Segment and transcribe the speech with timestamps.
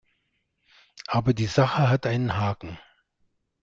[1.05, 2.79] Aber die Sache hat einen Haken.